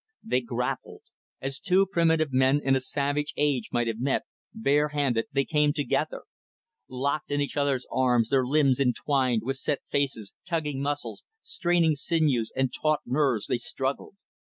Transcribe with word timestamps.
They 0.23 0.41
grappled. 0.41 1.03
As 1.41 1.59
two 1.59 1.85
primitive 1.85 2.33
men 2.33 2.59
in 2.63 2.75
a 2.75 2.81
savage 2.81 3.35
age 3.37 3.69
might 3.71 3.85
have 3.85 3.99
met, 3.99 4.23
bare 4.51 4.87
handed, 4.89 5.25
they 5.31 5.45
came 5.45 5.73
together. 5.73 6.23
Locked 6.87 7.29
in 7.29 7.39
each 7.39 7.55
other's 7.55 7.85
arms, 7.91 8.31
their 8.31 8.43
limbs 8.47 8.79
entwined, 8.79 9.43
with 9.45 9.57
set 9.57 9.81
faces, 9.91 10.33
tugging 10.43 10.81
muscles, 10.81 11.23
straining 11.43 11.93
sinews, 11.93 12.51
and 12.55 12.73
taut 12.73 13.01
nerves 13.05 13.45
they 13.45 13.59
struggled. 13.59 14.15